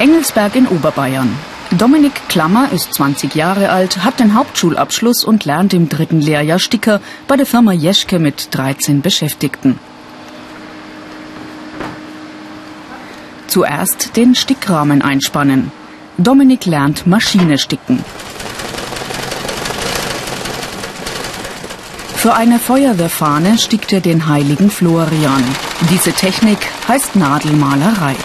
Engelsberg 0.00 0.56
in 0.56 0.66
Oberbayern. 0.66 1.28
Dominik 1.72 2.26
Klammer 2.30 2.72
ist 2.72 2.94
20 2.94 3.34
Jahre 3.34 3.68
alt, 3.68 4.02
hat 4.02 4.18
den 4.18 4.34
Hauptschulabschluss 4.34 5.24
und 5.24 5.44
lernt 5.44 5.74
im 5.74 5.90
dritten 5.90 6.22
Lehrjahr 6.22 6.58
Sticker 6.58 7.02
bei 7.28 7.36
der 7.36 7.44
Firma 7.44 7.72
Jeschke 7.72 8.18
mit 8.18 8.48
13 8.52 9.02
Beschäftigten. 9.02 9.78
Zuerst 13.46 14.16
den 14.16 14.34
Stickrahmen 14.34 15.02
einspannen. 15.02 15.70
Dominik 16.16 16.64
lernt 16.64 17.06
Maschine 17.06 17.58
sticken. 17.58 18.02
Für 22.14 22.32
eine 22.32 22.58
Feuerwehrfahne 22.58 23.58
stickt 23.58 23.92
er 23.92 24.00
den 24.00 24.28
heiligen 24.28 24.70
Florian. 24.70 25.44
Diese 25.90 26.12
Technik 26.12 26.58
heißt 26.88 27.16
Nadelmalerei. 27.16 28.16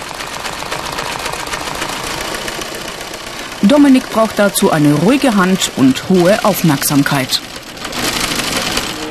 Dominik 3.67 4.09
braucht 4.11 4.37
dazu 4.37 4.71
eine 4.71 4.93
ruhige 4.93 5.35
Hand 5.35 5.71
und 5.75 6.09
hohe 6.09 6.43
Aufmerksamkeit. 6.45 7.41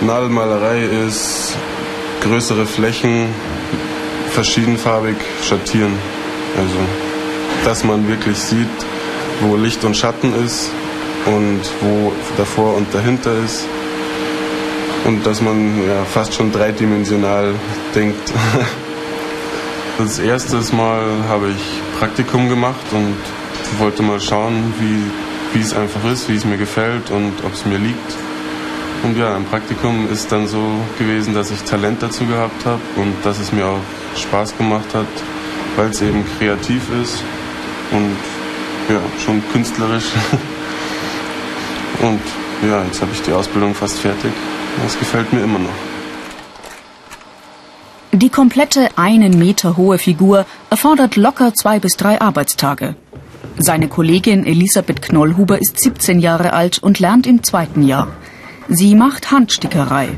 Nadelmalerei 0.00 0.84
ist 1.06 1.56
größere 2.20 2.66
Flächen 2.66 3.28
verschiedenfarbig 4.30 5.16
schattieren. 5.42 5.92
Also, 6.56 6.78
dass 7.64 7.84
man 7.84 8.06
wirklich 8.08 8.38
sieht, 8.38 8.68
wo 9.40 9.56
Licht 9.56 9.84
und 9.84 9.96
Schatten 9.96 10.32
ist 10.44 10.70
und 11.26 11.60
wo 11.80 12.12
davor 12.36 12.76
und 12.76 12.92
dahinter 12.94 13.32
ist. 13.44 13.66
Und 15.04 15.26
dass 15.26 15.40
man 15.40 15.86
ja, 15.86 16.04
fast 16.04 16.34
schon 16.34 16.52
dreidimensional 16.52 17.54
denkt. 17.94 18.32
Das 19.96 20.18
erste 20.18 20.56
Mal 20.74 21.04
habe 21.28 21.50
ich 21.50 22.00
Praktikum 22.00 22.48
gemacht 22.48 22.84
und 22.90 23.14
wollte 23.78 24.02
mal 24.02 24.20
schauen, 24.20 24.74
wie, 24.78 25.56
wie 25.56 25.62
es 25.62 25.74
einfach 25.74 26.04
ist, 26.10 26.28
wie 26.28 26.36
es 26.36 26.44
mir 26.44 26.56
gefällt 26.56 27.10
und 27.10 27.32
ob 27.44 27.52
es 27.52 27.64
mir 27.64 27.78
liegt. 27.78 28.16
Und 29.02 29.18
ja, 29.18 29.36
im 29.36 29.44
Praktikum 29.44 30.08
ist 30.10 30.32
dann 30.32 30.48
so 30.48 30.62
gewesen, 30.98 31.34
dass 31.34 31.50
ich 31.50 31.62
Talent 31.62 32.02
dazu 32.02 32.24
gehabt 32.26 32.64
habe 32.64 32.80
und 32.96 33.14
dass 33.22 33.38
es 33.38 33.52
mir 33.52 33.66
auch 33.66 33.80
Spaß 34.16 34.56
gemacht 34.56 34.94
hat, 34.94 35.06
weil 35.76 35.90
es 35.90 36.00
eben 36.00 36.24
kreativ 36.38 36.82
ist 37.02 37.22
und 37.90 38.16
ja, 38.88 39.00
schon 39.24 39.42
künstlerisch. 39.52 40.04
Und 42.02 42.20
ja, 42.68 42.84
jetzt 42.84 43.00
habe 43.00 43.12
ich 43.12 43.22
die 43.22 43.32
Ausbildung 43.32 43.74
fast 43.74 43.98
fertig. 43.98 44.32
Das 44.82 44.98
gefällt 44.98 45.32
mir 45.32 45.42
immer 45.42 45.58
noch. 45.58 45.70
Die 48.12 48.28
komplette 48.28 48.88
einen 48.96 49.38
Meter 49.38 49.76
hohe 49.76 49.98
Figur 49.98 50.44
erfordert 50.70 51.16
locker 51.16 51.54
zwei 51.54 51.78
bis 51.78 51.96
drei 51.96 52.20
Arbeitstage. 52.20 52.94
Seine 53.58 53.88
Kollegin 53.88 54.44
Elisabeth 54.44 55.00
Knollhuber 55.00 55.60
ist 55.60 55.80
17 55.80 56.18
Jahre 56.18 56.52
alt 56.52 56.78
und 56.78 56.98
lernt 56.98 57.26
im 57.26 57.42
zweiten 57.44 57.82
Jahr. 57.82 58.08
Sie 58.68 58.94
macht 58.94 59.30
Handstickerei. 59.30 60.08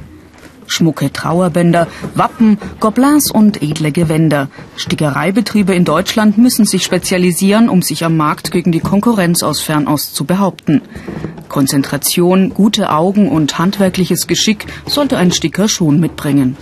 Schmucke 0.67 1.13
Trauerbänder, 1.13 1.87
Wappen, 2.15 2.59
Gobelins 2.81 3.31
und 3.31 3.63
edle 3.63 3.93
Gewänder. 3.93 4.49
Stickereibetriebe 4.77 5.75
in 5.75 5.85
Deutschland 5.85 6.39
müssen 6.39 6.65
sich 6.65 6.83
spezialisieren, 6.83 7.69
um 7.69 7.83
sich 7.83 8.05
am 8.05 8.17
Markt 8.17 8.51
gegen 8.51 8.73
die 8.73 8.81
Konkurrenz 8.81 9.43
aus 9.43 9.61
Fernost 9.61 10.17
zu 10.17 10.25
behaupten. 10.25 10.83
Konzentration, 11.49 12.53
gute 12.53 12.91
Augen 12.91 13.29
und 13.29 13.59
handwerkliches 13.59 14.27
Geschick 14.27 14.67
sollte 14.87 15.19
ein 15.19 15.31
Sticker 15.31 15.69
schon 15.69 16.01
mitbringen. 16.01 16.57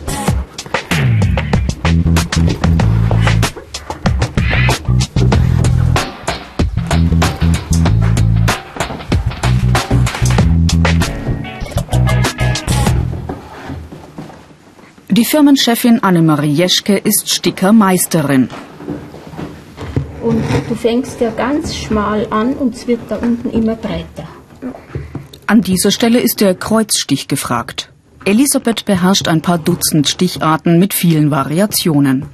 Die 15.16 15.24
Firmenchefin 15.24 16.02
Annemarie 16.02 16.50
Jeschke 16.50 16.96
ist 16.96 17.32
Stickermeisterin. 17.32 18.48
Und 20.20 20.42
du 20.68 20.74
fängst 20.74 21.20
ja 21.20 21.30
ganz 21.30 21.76
schmal 21.76 22.26
an 22.30 22.54
und 22.54 22.74
es 22.74 22.88
wird 22.88 22.98
da 23.08 23.18
unten 23.18 23.48
immer 23.50 23.76
breiter. 23.76 24.26
An 25.46 25.60
dieser 25.60 25.92
Stelle 25.92 26.18
ist 26.18 26.40
der 26.40 26.56
Kreuzstich 26.56 27.28
gefragt. 27.28 27.92
Elisabeth 28.24 28.86
beherrscht 28.86 29.28
ein 29.28 29.40
paar 29.40 29.58
Dutzend 29.58 30.08
Sticharten 30.08 30.80
mit 30.80 30.92
vielen 30.92 31.30
Variationen. 31.30 32.26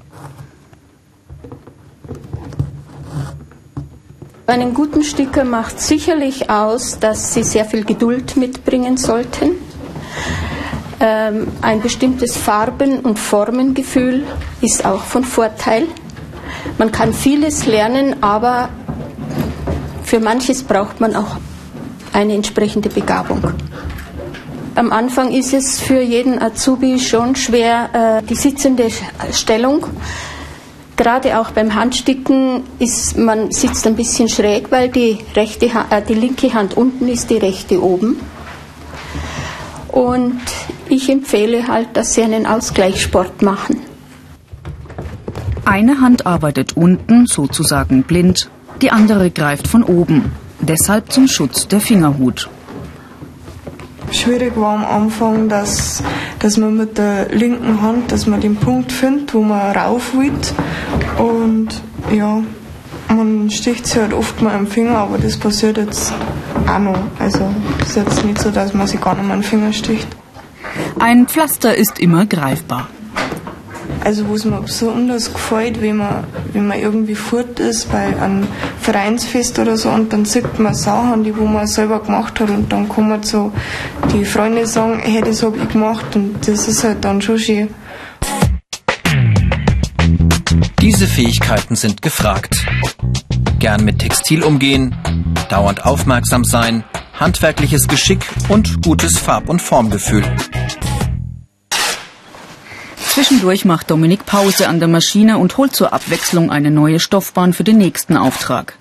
Einen 4.47 4.73
guten 4.73 5.05
Sticker 5.05 5.45
macht 5.45 5.79
sicherlich 5.79 6.49
aus, 6.49 6.99
dass 6.99 7.35
sie 7.35 7.43
sehr 7.43 7.67
viel 7.67 7.85
Geduld 7.85 8.39
mitbringen 8.39 8.97
sollten 8.97 9.51
ähm, 11.01 11.49
ein 11.63 11.81
bestimmtes 11.81 12.37
Farben- 12.37 13.01
und 13.01 13.19
Formengefühl 13.19 14.25
ist 14.61 14.85
auch 14.85 15.03
von 15.03 15.25
Vorteil. 15.25 15.87
Man 16.79 16.93
kann 16.93 17.15
vieles 17.15 17.67
lernen, 17.67 18.23
aber 18.23 18.69
für 20.05 20.21
manches 20.21 20.63
braucht 20.63 21.01
man 21.01 21.17
auch 21.17 21.37
eine 22.13 22.35
entsprechende 22.35 22.89
Begabung. 22.89 23.43
Am 24.75 24.93
Anfang 24.93 25.33
ist 25.33 25.53
es 25.53 25.81
für 25.81 26.01
jeden 26.01 26.41
Azubi 26.41 26.99
schon 26.99 27.35
schwer, 27.35 28.21
äh, 28.21 28.27
die 28.27 28.35
sitzende 28.35 28.89
Stellung. 29.33 29.87
Gerade 30.97 31.41
auch 31.41 31.51
beim 31.51 31.75
Handsticken 31.75 32.63
ist 32.79 33.17
man 33.17 33.51
sitzt 33.51 33.87
ein 33.87 33.97
bisschen 33.97 34.29
schräg, 34.29 34.71
weil 34.71 34.89
die, 34.91 35.19
rechte, 35.35 35.67
äh, 35.67 36.03
die 36.07 36.15
linke 36.15 36.53
Hand 36.53 36.77
unten 36.77 37.09
ist, 37.09 37.31
die 37.31 37.39
rechte 37.39 37.83
oben. 37.83 38.21
Und 39.89 40.41
ich 40.91 41.09
empfehle 41.09 41.69
halt, 41.69 41.89
dass 41.95 42.15
sie 42.15 42.23
einen 42.23 42.47
Ausgleichssport 42.47 43.43
machen. 43.43 43.81
Eine 45.65 46.01
Hand 46.01 46.27
arbeitet 46.27 46.77
unten, 46.77 47.27
sozusagen 47.27 48.03
blind, 48.03 48.51
die 48.83 48.91
andere 48.91 49.31
greift 49.31 49.69
von 49.69 49.83
oben, 49.83 50.33
deshalb 50.61 51.13
zum 51.13 51.29
Schutz 51.29 51.69
der 51.69 51.81
Fingerhut. 51.81 52.49
Schwierig 54.11 54.57
war 54.57 54.75
am 54.75 54.85
Anfang, 54.85 55.49
dass, 55.49 56.03
dass 56.41 56.57
man 56.57 56.77
mit 56.77 56.99
der 56.99 57.29
linken 57.29 57.81
Hand, 57.81 58.11
dass 58.11 58.27
man 58.27 58.41
den 58.41 58.57
Punkt 58.57 58.91
findet, 58.91 59.33
wo 59.33 59.43
man 59.43 59.77
rauf 59.77 60.15
will. 60.15 60.33
Und 61.19 61.69
ja, 62.13 62.43
man 63.09 63.51
sticht 63.51 63.87
sich 63.87 64.01
halt 64.01 64.13
oft 64.13 64.43
mal 64.43 64.55
am 64.55 64.67
Finger, 64.67 64.99
aber 64.99 65.19
das 65.19 65.37
passiert 65.37 65.77
jetzt 65.77 66.13
auch 66.67 66.79
noch. 66.79 66.99
Also 67.21 67.49
es 67.81 67.91
ist 67.91 67.97
jetzt 67.97 68.25
nicht 68.25 68.41
so, 68.41 68.51
dass 68.51 68.75
man 68.75 68.89
sich 68.89 69.01
gar 69.01 69.15
nicht 69.15 69.25
mehr 69.25 69.35
am 69.35 69.43
Finger 69.43 69.73
sticht. 69.73 70.09
Ein 70.99 71.27
Pflaster 71.27 71.75
ist 71.75 71.99
immer 71.99 72.27
greifbar. 72.27 72.89
Also 74.03 74.27
wo 74.29 74.35
es 74.35 74.45
mir 74.45 74.61
besonders 74.61 75.33
gefällt, 75.33 75.83
wenn 75.83 75.99
man, 75.99 76.25
wenn 76.53 76.67
man 76.67 76.79
irgendwie 76.79 77.15
fort 77.15 77.61
ist 77.61 77.93
bei 77.93 78.07
einem 78.19 78.47
Vereinsfest 78.81 79.59
oder 79.59 79.77
so 79.77 79.91
und 79.91 80.13
dann 80.13 80.25
sieht 80.25 80.59
man 80.59 80.75
Sachen, 80.75 81.25
die 81.25 81.37
wo 81.37 81.45
man 81.45 81.67
selber 81.67 82.01
gemacht 82.01 82.41
hat 82.41 82.49
und 82.49 82.73
dann 82.73 82.89
kommen 82.89 83.23
so 83.23 83.53
die 84.13 84.25
Freunde 84.25 84.67
sagen, 84.67 85.01
hey, 85.03 85.21
das 85.21 85.43
habe 85.43 85.59
ich 85.59 85.69
gemacht 85.69 86.17
und 86.17 86.37
das 86.49 86.67
ist 86.67 86.83
halt 86.83 87.05
dann 87.05 87.21
schon 87.21 87.39
schön. 87.39 87.69
Diese 90.81 91.07
Fähigkeiten 91.07 91.77
sind 91.77 92.01
gefragt. 92.01 92.67
Gern 93.59 93.85
mit 93.85 93.99
Textil 93.99 94.43
umgehen, 94.43 94.97
dauernd 95.51 95.85
aufmerksam 95.85 96.45
sein, 96.45 96.85
handwerkliches 97.19 97.87
Geschick 97.87 98.25
und 98.49 98.83
gutes 98.83 99.19
Farb- 99.19 99.51
und 99.51 99.61
Formgefühl. 99.61 100.25
Zwischendurch 103.21 103.67
macht 103.67 103.91
Dominik 103.91 104.25
Pause 104.25 104.67
an 104.67 104.79
der 104.79 104.89
Maschine 104.89 105.37
und 105.37 105.59
holt 105.59 105.77
zur 105.77 105.93
Abwechslung 105.93 106.51
eine 106.51 106.71
neue 106.71 106.99
Stoffbahn 106.99 107.53
für 107.53 107.65
den 107.65 107.77
nächsten 107.77 108.17
Auftrag. 108.17 108.79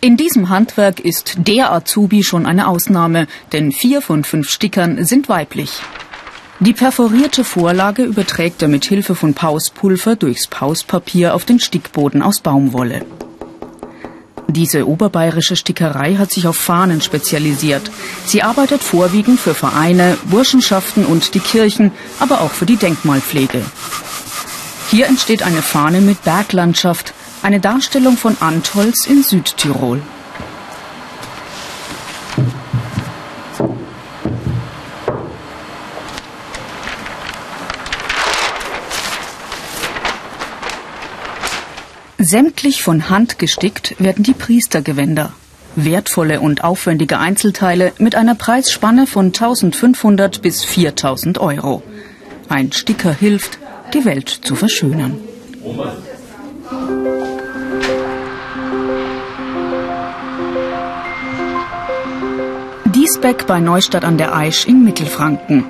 In 0.00 0.16
diesem 0.16 0.48
Handwerk 0.48 0.98
ist 0.98 1.36
der 1.38 1.72
Azubi 1.72 2.24
schon 2.24 2.46
eine 2.46 2.66
Ausnahme, 2.66 3.28
denn 3.52 3.70
vier 3.70 4.02
von 4.02 4.24
fünf 4.24 4.50
Stickern 4.50 5.04
sind 5.04 5.28
weiblich. 5.28 5.70
Die 6.58 6.72
perforierte 6.72 7.44
Vorlage 7.44 8.02
überträgt 8.02 8.60
er 8.60 8.66
mit 8.66 8.84
Hilfe 8.84 9.14
von 9.14 9.34
Pauspulver 9.34 10.16
durchs 10.16 10.48
Pauspapier 10.48 11.32
auf 11.32 11.44
den 11.44 11.60
Stickboden 11.60 12.22
aus 12.22 12.40
Baumwolle. 12.40 13.06
Diese 14.56 14.88
oberbayerische 14.88 15.54
Stickerei 15.54 16.14
hat 16.14 16.32
sich 16.32 16.46
auf 16.46 16.56
Fahnen 16.56 17.02
spezialisiert. 17.02 17.90
Sie 18.24 18.42
arbeitet 18.42 18.82
vorwiegend 18.82 19.38
für 19.38 19.52
Vereine, 19.52 20.16
Burschenschaften 20.30 21.04
und 21.04 21.34
die 21.34 21.40
Kirchen, 21.40 21.92
aber 22.20 22.40
auch 22.40 22.52
für 22.52 22.64
die 22.64 22.76
Denkmalpflege. 22.76 23.60
Hier 24.90 25.08
entsteht 25.08 25.42
eine 25.42 25.60
Fahne 25.60 26.00
mit 26.00 26.24
Berglandschaft, 26.24 27.12
eine 27.42 27.60
Darstellung 27.60 28.16
von 28.16 28.38
Antholz 28.40 29.06
in 29.06 29.22
Südtirol. 29.22 30.00
Sämtlich 42.28 42.82
von 42.82 43.08
Hand 43.08 43.38
gestickt 43.38 43.94
werden 44.00 44.24
die 44.24 44.32
Priestergewänder. 44.32 45.32
Wertvolle 45.76 46.40
und 46.40 46.64
aufwendige 46.64 47.20
Einzelteile 47.20 47.92
mit 47.98 48.16
einer 48.16 48.34
Preisspanne 48.34 49.06
von 49.06 49.26
1500 49.26 50.42
bis 50.42 50.64
4000 50.64 51.38
Euro. 51.38 51.84
Ein 52.48 52.72
Sticker 52.72 53.12
hilft, 53.12 53.60
die 53.94 54.04
Welt 54.04 54.28
zu 54.28 54.56
verschönern. 54.56 55.20
Diesbeck 62.86 63.46
bei 63.46 63.60
Neustadt 63.60 64.04
an 64.04 64.18
der 64.18 64.34
Aisch 64.34 64.66
in 64.66 64.82
Mittelfranken. 64.82 65.64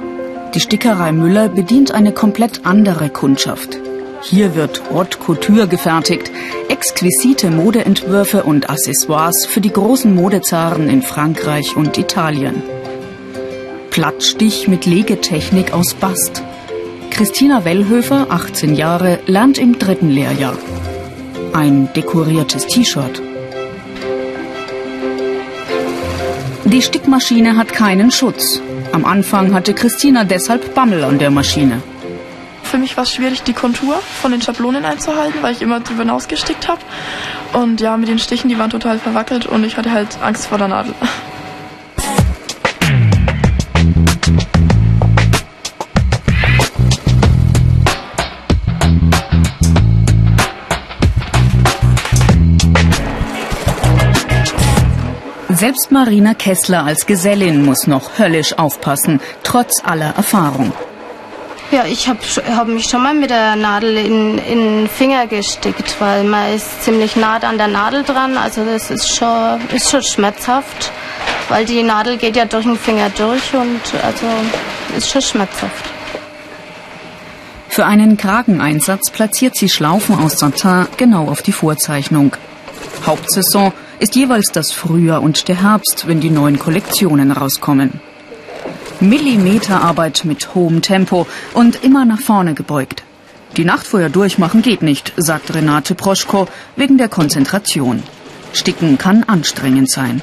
Die 0.55 0.61
Stickerei 0.61 1.13
Müller 1.13 1.51
bedient 1.51 1.91
eine 1.93 2.13
komplett 2.13 2.65
andere 2.65 3.11
Kundschaft. 3.11 3.79
Hier 4.29 4.57
wird 4.57 4.83
Haute 4.93 5.19
Couture 5.19 5.69
gefertigt, 5.69 6.33
exquisite 6.69 7.49
Modeentwürfe 7.49 8.43
und 8.43 8.69
Accessoires 8.69 9.47
für 9.47 9.61
die 9.61 9.73
großen 9.73 10.13
Modezaren 10.13 10.89
in 10.89 11.03
Frankreich 11.03 11.77
und 11.77 11.97
Italien. 11.97 12.61
Plattstich 13.91 14.67
mit 14.67 14.85
Legetechnik 14.85 15.73
aus 15.73 15.95
Bast. 15.95 16.43
Christina 17.11 17.65
Wellhöfer, 17.65 18.27
18 18.29 18.75
Jahre, 18.75 19.21
lernt 19.27 19.59
im 19.59 19.79
dritten 19.79 20.11
Lehrjahr. 20.11 20.59
Ein 21.53 21.89
dekoriertes 21.95 22.67
T-Shirt. 22.67 23.23
Die 26.65 26.83
Stickmaschine 26.83 27.57
hat 27.57 27.73
keinen 27.73 28.11
Schutz. 28.11 28.61
Am 28.91 29.05
Anfang 29.05 29.55
hatte 29.55 29.73
Christina 29.73 30.25
deshalb 30.25 30.75
Bammel 30.75 31.05
an 31.05 31.21
der 31.21 31.31
Maschine. 31.31 31.81
Für 32.71 32.79
mich 32.79 32.97
war 32.97 33.05
es 33.05 33.13
schwierig, 33.13 33.43
die 33.43 33.53
Kontur 33.53 33.95
von 34.21 34.33
den 34.33 34.43
Schablonen 34.43 34.85
einzuhalten, 34.85 35.41
weil 35.41 35.53
ich 35.53 35.63
immer 35.63 35.81
drüber 35.81 36.03
hinausgestickt 36.03 36.69
habe. 36.69 36.81
Und 37.53 37.81
ja, 37.81 37.97
mit 37.97 38.09
den 38.09 38.19
Stichen, 38.19 38.51
die 38.51 38.59
waren 38.59 38.71
total 38.71 38.99
verwackelt 38.99 39.47
und 39.47 39.65
ich 39.65 39.77
hatte 39.77 39.93
halt 39.93 40.19
Angst 40.21 40.47
vor 40.49 40.59
der 40.59 40.69
Nadel. 40.69 40.95
Selbst 55.49 55.91
Marina 55.91 56.35
Kessler 56.35 56.85
als 56.85 57.07
Gesellin 57.07 57.65
muss 57.65 57.87
noch 57.87 58.19
höllisch 58.19 58.59
aufpassen, 58.59 59.21
trotz 59.43 59.83
aller 59.83 60.15
Erfahrung. 60.15 60.73
Ja, 61.77 61.85
ich 61.85 62.09
habe 62.09 62.21
hab 62.57 62.69
mich 62.69 62.87
schon 62.87 63.03
mal 63.03 63.13
mit 63.13 63.29
der 63.29 63.55
Nadel 63.55 63.99
in, 63.99 64.39
den 64.39 64.89
Finger 64.89 65.27
gestickt, 65.27 65.97
weil 65.99 66.25
man 66.25 66.55
ist 66.55 66.83
ziemlich 66.83 67.17
nah 67.17 67.37
an 67.37 67.59
der 67.59 67.69
Nadel 67.69 68.03
dran. 68.03 68.39
Also 68.39 68.65
das 68.65 68.91
ist 68.91 69.15
schon, 69.15 69.61
ist 69.75 69.91
schon 69.91 70.03
schmerzhaft, 70.03 70.91
weil 71.51 71.67
die 71.67 71.83
Nadel 71.83 72.17
geht 72.17 72.35
ja 72.35 72.47
durch 72.47 72.65
den 72.65 72.79
Finger 72.79 73.11
durch 73.11 73.53
und 73.53 73.83
also 74.03 74.27
ist 74.97 75.11
schon 75.11 75.21
schmerzhaft. 75.21 75.85
Für 77.69 77.85
einen 77.85 78.17
Krageneinsatz 78.17 79.11
platziert 79.11 79.55
sie 79.55 79.69
Schlaufen 79.69 80.19
aus 80.19 80.39
Satin 80.39 80.87
genau 80.97 81.29
auf 81.29 81.43
die 81.43 81.53
Vorzeichnung. 81.53 82.37
Hauptsaison 83.05 83.75
ist 83.99 84.17
jeweils 84.17 84.47
das 84.51 84.73
Frühjahr 84.73 85.21
und 85.21 85.47
der 85.49 85.61
Herbst, 85.61 86.05
wenn 86.07 86.21
die 86.21 86.31
neuen 86.31 86.59
Kollektionen 86.59 87.33
rauskommen. 87.33 88.01
Millimeterarbeit 89.01 90.25
mit 90.25 90.55
hohem 90.55 90.83
Tempo 90.83 91.27
und 91.55 91.83
immer 91.85 92.05
nach 92.05 92.21
vorne 92.21 92.55
gebeugt. 92.55 93.03
Die 93.57 93.65
Nacht 93.65 93.87
vorher 93.87 94.11
durchmachen 94.11 94.63
geht 94.63 94.83
nicht, 94.83 95.13
sagt 95.17 95.55
Renate 95.55 95.95
Proschko, 95.95 96.47
wegen 96.77 96.99
der 96.99 97.09
Konzentration. 97.09 98.03
Sticken 98.53 98.99
kann 98.99 99.25
anstrengend 99.25 99.91
sein. 99.91 100.23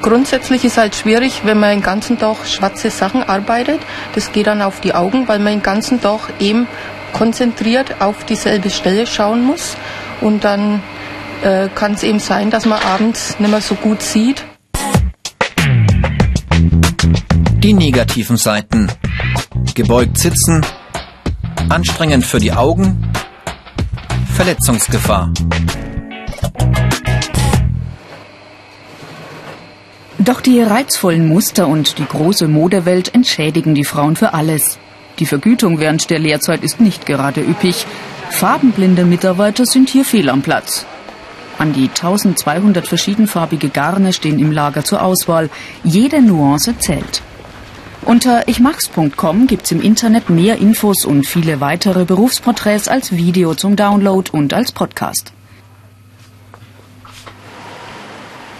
Grundsätzlich 0.00 0.66
ist 0.66 0.76
halt 0.76 0.94
schwierig, 0.94 1.42
wenn 1.44 1.58
man 1.58 1.70
den 1.70 1.82
ganzen 1.82 2.18
Tag 2.18 2.46
schwarze 2.46 2.90
Sachen 2.90 3.22
arbeitet. 3.22 3.80
Das 4.14 4.32
geht 4.32 4.46
dann 4.46 4.60
auf 4.60 4.80
die 4.80 4.94
Augen, 4.94 5.28
weil 5.28 5.38
man 5.38 5.54
den 5.54 5.62
ganzen 5.62 6.00
Tag 6.00 6.20
eben 6.40 6.66
konzentriert 7.14 8.02
auf 8.02 8.24
dieselbe 8.24 8.68
Stelle 8.68 9.06
schauen 9.06 9.42
muss. 9.42 9.76
Und 10.20 10.44
dann 10.44 10.82
äh, 11.42 11.68
kann 11.74 11.92
es 11.92 12.02
eben 12.02 12.20
sein, 12.20 12.50
dass 12.50 12.66
man 12.66 12.82
abends 12.82 13.38
nicht 13.38 13.50
mehr 13.50 13.62
so 13.62 13.76
gut 13.76 14.02
sieht. 14.02 14.44
Die 17.64 17.72
negativen 17.72 18.36
Seiten. 18.36 18.92
Gebeugt 19.74 20.18
sitzen, 20.18 20.60
anstrengend 21.70 22.26
für 22.26 22.38
die 22.38 22.52
Augen, 22.52 23.10
Verletzungsgefahr. 24.34 25.32
Doch 30.18 30.42
die 30.42 30.60
reizvollen 30.60 31.26
Muster 31.26 31.66
und 31.66 31.96
die 31.96 32.04
große 32.04 32.48
Modewelt 32.48 33.14
entschädigen 33.14 33.74
die 33.74 33.84
Frauen 33.84 34.16
für 34.16 34.34
alles. 34.34 34.78
Die 35.18 35.24
Vergütung 35.24 35.78
während 35.78 36.10
der 36.10 36.18
Lehrzeit 36.18 36.62
ist 36.62 36.82
nicht 36.82 37.06
gerade 37.06 37.40
üppig. 37.40 37.86
Farbenblinde 38.28 39.06
Mitarbeiter 39.06 39.64
sind 39.64 39.88
hier 39.88 40.04
fehl 40.04 40.28
am 40.28 40.42
Platz. 40.42 40.84
An 41.56 41.72
die 41.72 41.88
1200 41.88 42.86
verschiedenfarbige 42.86 43.70
Garne 43.70 44.12
stehen 44.12 44.38
im 44.38 44.52
Lager 44.52 44.84
zur 44.84 45.00
Auswahl. 45.00 45.48
Jede 45.82 46.20
Nuance 46.20 46.78
zählt. 46.78 47.22
Unter 48.06 48.46
ichmachs.com 48.48 49.46
gibt's 49.46 49.72
im 49.72 49.80
Internet 49.80 50.28
mehr 50.28 50.58
Infos 50.58 51.06
und 51.06 51.26
viele 51.26 51.60
weitere 51.60 52.04
Berufsporträts 52.04 52.86
als 52.86 53.12
Video 53.12 53.54
zum 53.54 53.76
Download 53.76 54.30
und 54.30 54.52
als 54.52 54.72
Podcast. 54.72 55.32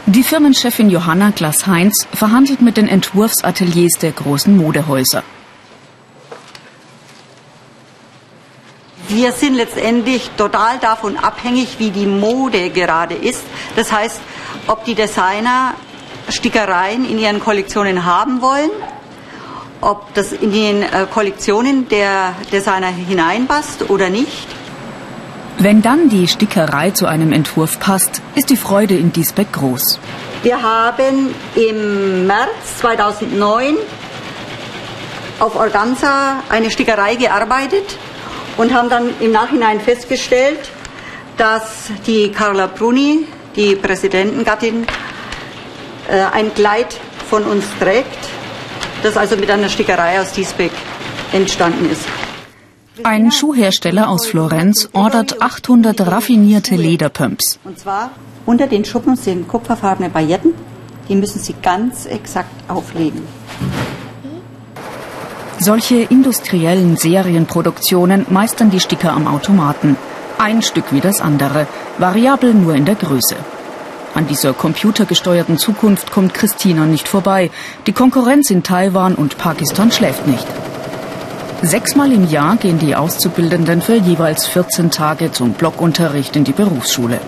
Die 0.07 0.23
Firmenchefin 0.23 0.89
Johanna 0.89 1.31
Glass-Heinz 1.31 2.07
verhandelt 2.15 2.63
mit 2.63 2.79
den 2.79 2.89
Entwurfsateliers 2.89 3.99
der 4.01 4.13
großen 4.13 4.57
Modehäuser. 4.57 5.23
Wir 9.09 9.33
sind 9.33 9.57
letztendlich 9.57 10.31
total 10.39 10.79
davon 10.79 11.19
abhängig, 11.19 11.79
wie 11.79 11.91
die 11.91 12.07
Mode 12.07 12.71
gerade 12.71 13.15
ist. 13.15 13.43
Das 13.77 13.93
heißt, 13.93 14.21
ob 14.69 14.85
die 14.87 14.95
Designer 14.95 15.75
Stickereien 16.31 17.05
in 17.05 17.19
ihren 17.19 17.41
Kollektionen 17.41 18.07
haben 18.07 18.41
wollen, 18.41 18.71
ob 19.85 20.15
das 20.15 20.33
in 20.33 20.53
den 20.53 20.83
äh, 20.83 21.07
Kollektionen 21.13 21.89
der 21.89 22.35
Designer 22.53 22.89
hineinpasst 22.89 23.91
oder 23.91 24.11
nicht. 24.11 24.49
Wenn 25.59 25.83
dann 25.83 26.09
die 26.09 26.27
Stickerei 26.27 26.91
zu 26.91 27.07
einem 27.07 27.33
Entwurf 27.33 27.79
passt, 27.79 28.23
ist 28.35 28.51
die 28.51 28.57
Freude 28.57 28.97
in 28.97 29.13
Diesbeck 29.13 29.53
groß. 29.53 30.01
Wir 30.43 30.61
haben 30.61 31.35
im 31.55 32.27
März 32.27 32.79
2009 32.81 33.77
auf 35.39 35.57
Organza 35.57 36.43
eine 36.49 36.71
Stickerei 36.71 37.15
gearbeitet 37.15 37.97
und 38.57 38.75
haben 38.75 38.89
dann 38.89 39.11
im 39.21 39.33
Nachhinein 39.33 39.81
festgestellt, 39.81 40.71
dass 41.37 41.91
die 42.07 42.31
Carla 42.31 42.67
Bruni, 42.67 43.27
die 43.57 43.77
Präsidentengattin, 43.77 44.87
äh, 46.09 46.21
ein 46.33 46.53
Kleid 46.55 46.97
von 47.31 47.45
uns 47.45 47.65
trägt, 47.81 48.19
das 49.05 49.17
also 49.17 49.37
mit 49.37 49.51
einer 49.51 49.69
Stickerei 49.69 50.21
aus 50.21 50.33
Diesbeck 50.33 50.73
entstanden 51.33 51.91
ist. 51.91 52.07
Ein 53.03 53.31
Schuhhersteller 53.31 54.09
aus 54.09 54.27
Florenz 54.27 54.89
ordert 54.93 55.43
800 55.43 56.01
raffinierte 56.01 56.77
Lederpumps. 56.77 57.59
Und 57.65 57.79
zwar 57.79 58.11
unter 58.47 58.67
den 58.67 58.85
Schuppen 58.85 59.17
sind 59.17 59.49
kupferfarbene 59.49 60.11
Pailletten, 60.11 60.55
die 61.09 61.17
müssen 61.17 61.41
Sie 61.41 61.55
ganz 61.61 62.07
exakt 62.07 62.55
auflegen. 62.69 63.23
Solche 65.59 65.97
industriellen 65.97 66.97
Serienproduktionen 66.97 68.27
meistern 68.31 68.71
die 68.71 68.81
Sticker 68.81 69.13
am 69.13 69.27
Automaten. 69.27 69.97
Ein 70.39 70.63
Stück 70.63 70.93
wie 70.93 71.01
das 71.01 71.21
andere, 71.21 71.67
variabel 71.99 72.55
nur 72.55 72.75
in 72.75 72.85
der 72.85 72.97
Größe. 72.97 73.37
An 74.15 74.29
dieser 74.29 74.53
computergesteuerten 74.53 75.59
Zukunft 75.59 76.13
kommt 76.13 76.35
Christina 76.35 76.87
nicht 76.87 77.09
vorbei. 77.09 77.51
Die 77.89 77.93
Konkurrenz 77.93 78.49
in 78.51 78.63
Taiwan 78.63 79.17
und 79.17 79.39
Pakistan 79.39 79.91
schläft 79.91 80.27
nicht. 80.29 80.47
Sechsmal 81.63 82.13
im 82.13 82.29
Jahr 82.31 82.57
gehen 82.57 82.79
die 82.79 82.95
Auszubildenden 82.95 83.83
für 83.83 83.97
jeweils 83.97 84.47
14 84.47 84.91
Tage 84.91 85.33
zum 85.33 85.55
Blockunterricht 85.55 86.37
in 86.37 86.45
die 86.45 86.53
Berufsschule. 86.53 87.21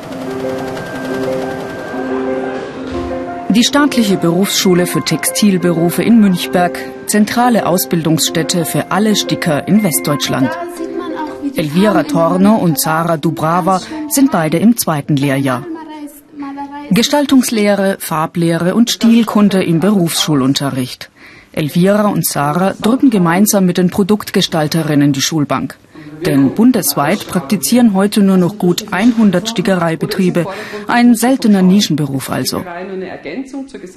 Die 3.48 3.64
staatliche 3.64 4.16
Berufsschule 4.18 4.86
für 4.86 5.02
Textilberufe 5.02 6.02
in 6.02 6.20
Münchberg, 6.20 6.78
zentrale 7.06 7.66
Ausbildungsstätte 7.66 8.64
für 8.64 8.92
alle 8.92 9.16
Sticker 9.16 9.66
in 9.66 9.82
Westdeutschland. 9.82 10.50
Elvira 11.56 12.02
Torno 12.02 12.56
und 12.56 12.78
Sarah 12.78 13.16
Dubrava 13.16 13.80
sind 14.10 14.30
beide 14.30 14.58
im 14.58 14.76
zweiten 14.76 15.16
Lehrjahr. 15.16 15.64
Gestaltungslehre, 16.90 17.96
Farblehre 17.98 18.74
und 18.74 18.90
Stilkunde 18.90 19.62
im 19.62 19.80
Berufsschulunterricht. 19.80 21.10
Elvira 21.52 22.08
und 22.08 22.26
Sarah 22.26 22.74
drücken 22.80 23.10
gemeinsam 23.10 23.66
mit 23.66 23.78
den 23.78 23.90
Produktgestalterinnen 23.90 25.12
die 25.12 25.22
Schulbank. 25.22 25.76
Denn 26.24 26.54
bundesweit 26.54 27.26
praktizieren 27.26 27.92
heute 27.94 28.22
nur 28.22 28.36
noch 28.36 28.58
gut 28.58 28.86
100 28.90 29.48
Stickereibetriebe. 29.48 30.46
Ein 30.86 31.14
seltener 31.14 31.62
Nischenberuf 31.62 32.30
also. 32.30 32.64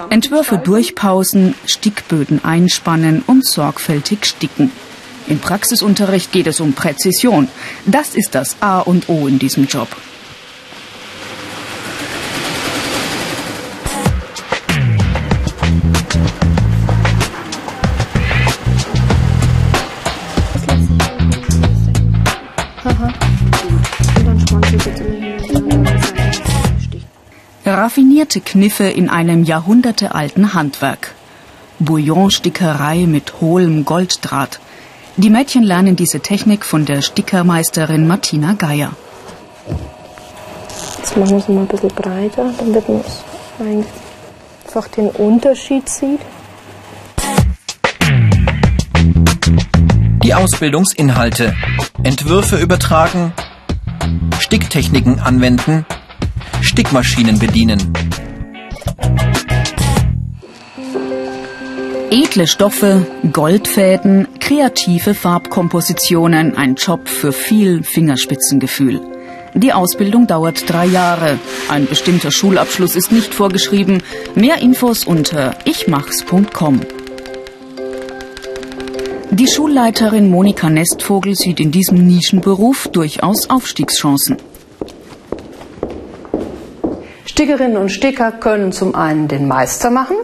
Entwürfe 0.09 0.57
durchpausen, 0.57 1.55
Stickböden 1.65 2.43
einspannen 2.43 3.23
und 3.25 3.45
sorgfältig 3.45 4.25
sticken. 4.25 4.71
Im 5.27 5.39
Praxisunterricht 5.39 6.31
geht 6.31 6.47
es 6.47 6.59
um 6.59 6.73
Präzision. 6.73 7.47
Das 7.85 8.15
ist 8.15 8.35
das 8.35 8.57
A 8.61 8.79
und 8.79 9.09
O 9.09 9.27
in 9.27 9.37
diesem 9.37 9.65
Job. 9.65 9.87
Raffinierte 28.19 28.41
Kniffe 28.41 28.83
in 28.83 29.09
einem 29.09 29.45
jahrhundertealten 29.45 30.53
Handwerk. 30.53 31.15
Bouillonstickerei 31.79 33.05
mit 33.05 33.39
hohlem 33.39 33.85
Golddraht. 33.85 34.59
Die 35.15 35.29
Mädchen 35.29 35.63
lernen 35.63 35.95
diese 35.95 36.19
Technik 36.19 36.65
von 36.65 36.83
der 36.83 37.01
Stickermeisterin 37.01 38.07
Martina 38.07 38.55
Geier. 38.57 38.91
Jetzt 40.97 41.15
machen 41.15 41.29
wir 41.29 41.37
es 41.37 41.47
mal 41.47 41.61
ein 41.61 41.67
bisschen 41.67 41.95
breiter, 41.95 42.53
damit 42.57 42.89
man 42.89 43.05
einfach 43.61 44.89
den 44.89 45.07
Unterschied 45.11 45.87
sieht. 45.87 46.19
Die 50.23 50.33
Ausbildungsinhalte. 50.33 51.55
Entwürfe 52.03 52.57
übertragen, 52.57 53.31
Sticktechniken 54.41 55.21
anwenden, 55.21 55.85
Stickmaschinen 56.61 57.39
bedienen. 57.39 57.93
Edle 62.11 62.47
Stoffe, 62.47 63.05
Goldfäden, 63.31 64.27
kreative 64.39 65.13
Farbkompositionen, 65.13 66.57
ein 66.57 66.75
Job 66.75 67.07
für 67.07 67.31
viel 67.31 67.83
Fingerspitzengefühl. 67.83 68.99
Die 69.53 69.73
Ausbildung 69.73 70.27
dauert 70.27 70.69
drei 70.69 70.85
Jahre. 70.85 71.39
Ein 71.69 71.87
bestimmter 71.87 72.31
Schulabschluss 72.31 72.95
ist 72.95 73.11
nicht 73.11 73.33
vorgeschrieben. 73.33 74.03
Mehr 74.35 74.61
Infos 74.61 75.05
unter 75.05 75.55
ichmachs.com. 75.65 76.81
Die 79.31 79.47
Schulleiterin 79.47 80.29
Monika 80.29 80.69
Nestvogel 80.69 81.35
sieht 81.35 81.59
in 81.59 81.71
diesem 81.71 82.05
Nischenberuf 82.07 82.87
durchaus 82.91 83.49
Aufstiegschancen. 83.49 84.37
Stickerinnen 87.39 87.77
und 87.77 87.87
Sticker 87.87 88.33
können 88.33 88.73
zum 88.73 88.95
einen 88.95 89.29
den 89.29 89.47
Meister 89.47 89.91
machen, 89.91 90.17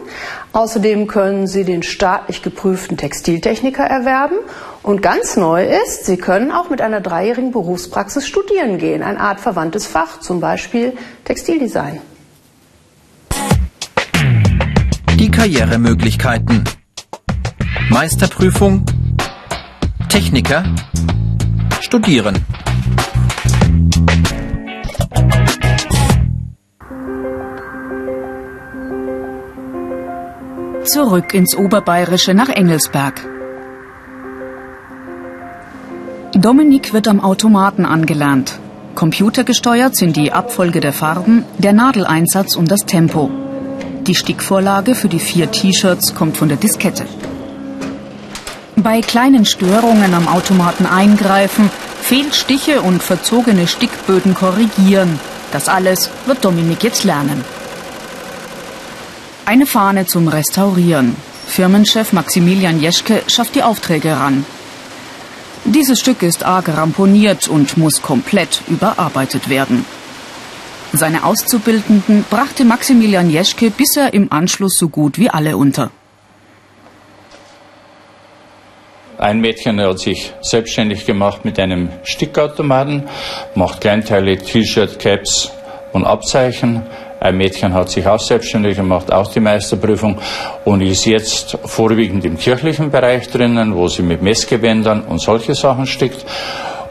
außerdem 0.52 1.06
können 1.06 1.46
sie 1.46 1.64
den 1.64 1.82
staatlich 1.82 2.42
geprüften 2.42 2.98
Textiltechniker 2.98 3.84
erwerben 3.84 4.36
und 4.82 5.00
ganz 5.00 5.34
neu 5.38 5.64
ist, 5.64 6.04
sie 6.04 6.18
können 6.18 6.52
auch 6.52 6.68
mit 6.68 6.82
einer 6.82 7.00
dreijährigen 7.00 7.52
Berufspraxis 7.52 8.26
studieren 8.26 8.76
gehen, 8.76 9.02
ein 9.02 9.16
Art 9.16 9.40
verwandtes 9.40 9.86
Fach, 9.86 10.20
zum 10.20 10.40
Beispiel 10.40 10.92
Textildesign. 11.24 12.02
Die 15.18 15.30
Karrieremöglichkeiten. 15.30 16.64
Meisterprüfung, 17.88 18.84
Techniker, 20.10 20.64
Studieren. 21.80 22.44
Zurück 30.86 31.34
ins 31.34 31.56
Oberbayerische 31.56 32.32
nach 32.32 32.48
Engelsberg. 32.48 33.20
Dominik 36.32 36.92
wird 36.92 37.08
am 37.08 37.18
Automaten 37.18 37.84
angelernt. 37.84 38.60
Computergesteuert 38.94 39.96
sind 39.96 40.16
die 40.16 40.30
Abfolge 40.30 40.78
der 40.78 40.92
Farben, 40.92 41.44
der 41.58 41.72
Nadeleinsatz 41.72 42.54
und 42.54 42.70
das 42.70 42.86
Tempo. 42.86 43.30
Die 44.06 44.14
Stickvorlage 44.14 44.94
für 44.94 45.08
die 45.08 45.18
vier 45.18 45.50
T-Shirts 45.50 46.14
kommt 46.14 46.36
von 46.36 46.48
der 46.48 46.58
Diskette. 46.58 47.04
Bei 48.76 49.00
kleinen 49.00 49.44
Störungen 49.44 50.14
am 50.14 50.28
Automaten 50.28 50.86
eingreifen, 50.86 51.68
Fehlstiche 52.00 52.80
und 52.80 53.02
verzogene 53.02 53.66
Stickböden 53.66 54.36
korrigieren. 54.36 55.18
Das 55.50 55.68
alles 55.68 56.10
wird 56.26 56.44
Dominik 56.44 56.84
jetzt 56.84 57.02
lernen. 57.02 57.44
Eine 59.48 59.66
Fahne 59.66 60.06
zum 60.06 60.26
Restaurieren. 60.26 61.14
Firmenchef 61.46 62.12
Maximilian 62.12 62.80
Jeschke 62.80 63.22
schafft 63.28 63.54
die 63.54 63.62
Aufträge 63.62 64.10
ran. 64.10 64.44
Dieses 65.64 66.00
Stück 66.00 66.24
ist 66.24 66.44
arg 66.44 66.68
ramponiert 66.68 67.46
und 67.46 67.76
muss 67.76 68.02
komplett 68.02 68.62
überarbeitet 68.66 69.48
werden. 69.48 69.84
Seine 70.92 71.22
Auszubildenden 71.22 72.24
brachte 72.28 72.64
Maximilian 72.64 73.30
Jeschke 73.30 73.70
bisher 73.70 74.12
im 74.14 74.32
Anschluss 74.32 74.78
so 74.78 74.88
gut 74.88 75.16
wie 75.16 75.30
alle 75.30 75.56
unter. 75.56 75.92
Ein 79.16 79.40
Mädchen 79.40 79.80
hat 79.80 80.00
sich 80.00 80.34
selbstständig 80.42 81.06
gemacht 81.06 81.44
mit 81.44 81.60
einem 81.60 81.90
Stickautomaten, 82.02 83.04
macht 83.54 83.80
Kleinteile, 83.80 84.38
T-Shirt, 84.38 84.98
Caps 84.98 85.52
und 85.92 86.04
Abzeichen. 86.04 86.82
Ein 87.18 87.38
Mädchen 87.38 87.72
hat 87.72 87.90
sich 87.90 88.06
auch 88.06 88.20
selbstständig 88.20 88.76
gemacht, 88.76 89.10
auch 89.12 89.32
die 89.32 89.40
Meisterprüfung 89.40 90.18
und 90.64 90.82
ist 90.82 91.06
jetzt 91.06 91.58
vorwiegend 91.64 92.24
im 92.24 92.38
kirchlichen 92.38 92.90
Bereich 92.90 93.28
drinnen, 93.30 93.74
wo 93.74 93.88
sie 93.88 94.02
mit 94.02 94.22
Messgewändern 94.22 95.02
und 95.02 95.20
solche 95.20 95.54
Sachen 95.54 95.86
stickt. 95.86 96.24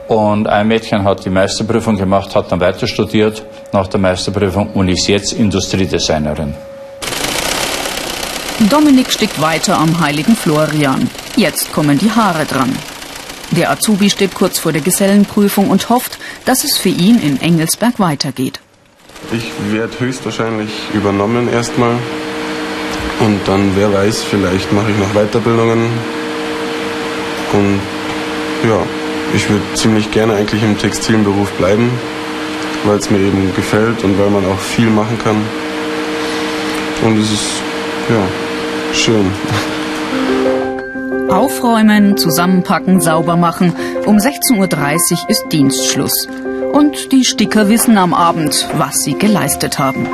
Und 0.07 0.47
ein 0.47 0.67
Mädchen 0.67 1.03
hat 1.03 1.25
die 1.25 1.29
Meisterprüfung 1.29 1.97
gemacht, 1.97 2.35
hat 2.35 2.51
dann 2.51 2.59
weiter 2.59 2.87
studiert 2.87 3.43
nach 3.71 3.87
der 3.87 3.99
Meisterprüfung 3.99 4.71
und 4.73 4.89
ist 4.89 5.07
jetzt 5.07 5.33
Industriedesignerin. 5.33 6.55
Dominik 8.69 9.11
stickt 9.11 9.41
weiter 9.41 9.77
am 9.77 9.99
heiligen 9.99 10.35
Florian. 10.35 11.09
Jetzt 11.35 11.73
kommen 11.73 11.97
die 11.97 12.09
Haare 12.09 12.45
dran. 12.45 12.75
Der 13.51 13.69
Azubi 13.69 14.09
steht 14.09 14.33
kurz 14.33 14.59
vor 14.59 14.71
der 14.71 14.81
Gesellenprüfung 14.81 15.69
und 15.69 15.89
hofft, 15.89 16.17
dass 16.45 16.63
es 16.63 16.77
für 16.77 16.89
ihn 16.89 17.19
in 17.19 17.41
Engelsberg 17.41 17.99
weitergeht. 17.99 18.59
Ich 19.31 19.51
werde 19.71 19.99
höchstwahrscheinlich 19.99 20.71
übernommen 20.93 21.51
erstmal. 21.51 21.95
Und 23.19 23.39
dann, 23.45 23.71
wer 23.75 23.91
weiß, 23.93 24.23
vielleicht 24.23 24.71
mache 24.73 24.91
ich 24.91 24.97
noch 24.97 25.13
Weiterbildungen. 25.13 25.87
Und 27.53 27.79
ja, 28.67 28.79
ich 29.33 29.49
würde 29.49 29.63
ziemlich 29.73 30.11
gerne 30.11 30.33
eigentlich 30.33 30.63
im 30.63 30.77
textilen 30.77 31.23
Beruf 31.23 31.51
bleiben, 31.53 31.89
weil 32.85 32.97
es 32.97 33.09
mir 33.09 33.19
eben 33.19 33.53
gefällt 33.55 34.03
und 34.03 34.19
weil 34.19 34.29
man 34.29 34.45
auch 34.45 34.59
viel 34.59 34.89
machen 34.89 35.17
kann. 35.23 35.37
Und 37.03 37.19
es 37.19 37.31
ist, 37.31 37.61
ja, 38.09 38.93
schön. 38.93 39.31
Aufräumen, 41.29 42.17
zusammenpacken, 42.17 43.01
sauber 43.01 43.35
machen. 43.35 43.73
Um 44.05 44.17
16.30 44.17 44.57
Uhr 44.57 45.29
ist 45.29 45.45
Dienstschluss. 45.51 46.44
Und 46.75 47.13
die 47.13 47.23
Sticker 47.23 47.69
wissen 47.69 47.97
am 47.97 48.13
Abend, 48.13 48.67
was 48.77 48.95
sie 48.97 49.17
geleistet 49.17 49.79
haben. 49.79 50.09